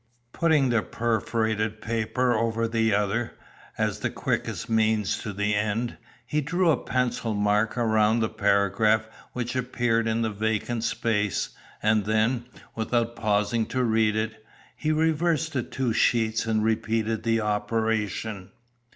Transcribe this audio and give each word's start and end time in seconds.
Putting 0.33 0.69
the 0.69 0.81
perforated 0.81 1.79
paper 1.79 2.33
over 2.33 2.67
the 2.67 2.91
other, 2.91 3.33
as 3.77 3.99
the 3.99 4.09
quickest 4.09 4.67
means 4.67 5.19
to 5.19 5.31
the 5.31 5.53
end, 5.53 5.95
he 6.25 6.41
drew 6.41 6.71
a 6.71 6.83
pencil 6.83 7.35
mark 7.35 7.77
around 7.77 8.19
the 8.19 8.27
paragraph 8.29 9.07
which 9.33 9.55
appeared 9.55 10.07
in 10.07 10.23
the 10.23 10.31
vacant 10.31 10.83
space, 10.85 11.49
and 11.83 12.05
then, 12.05 12.45
without 12.73 13.15
pausing 13.15 13.67
to 13.67 13.83
read 13.83 14.15
it, 14.15 14.43
he 14.75 14.91
reversed 14.91 15.53
the 15.53 15.61
two 15.61 15.93
sheets 15.93 16.47
and 16.47 16.63
repeated 16.63 17.21
the 17.21 17.39
operation. 17.39 18.49